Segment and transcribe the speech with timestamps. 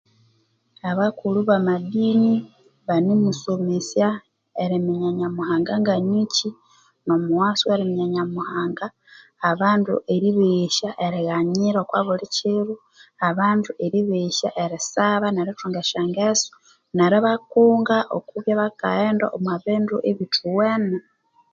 [0.89, 2.33] Abakulhu bama dini
[2.87, 4.07] banemusomesya
[4.63, 6.49] eriminya nyamuhanga nganikyi,
[7.05, 8.85] nomughaso oweryanza eriminya Nyamuhanga.
[9.49, 12.75] Abandu eribehesya erighanyira okwa buli kiro,
[13.27, 16.51] abandu eribeghesya erisaba nerithunga esyangeso
[16.95, 20.97] neribakunga okwibya bakaghenda omwa bindu ebithuwene.